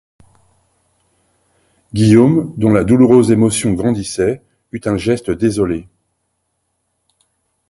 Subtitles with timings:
[1.93, 5.87] Guillaume, dont la douloureuse émotion grandissait, eut un geste désolé.